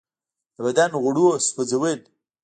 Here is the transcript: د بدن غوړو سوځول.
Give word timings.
د 0.55 0.57
بدن 0.65 0.91
غوړو 1.01 1.27
سوځول. 1.47 1.99